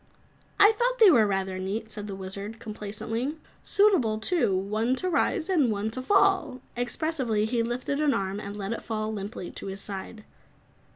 "I 0.59 0.71
thought 0.71 0.97
they 0.97 1.11
were 1.11 1.27
rather 1.27 1.59
neat," 1.59 1.91
said 1.91 2.07
the 2.07 2.15
Wizard 2.15 2.57
complacently. 2.57 3.35
"Suitable 3.61 4.17
too, 4.17 4.57
one 4.57 4.95
to 4.95 5.07
rise 5.07 5.47
and 5.47 5.69
one 5.71 5.91
to 5.91 6.01
fall!" 6.01 6.59
Expressively 6.75 7.45
he 7.45 7.61
lifted 7.61 8.01
an 8.01 8.11
arm 8.15 8.39
and 8.39 8.57
let 8.57 8.73
it 8.73 8.81
fall 8.81 9.13
limply 9.13 9.51
to 9.51 9.67
his 9.67 9.79
side. 9.79 10.23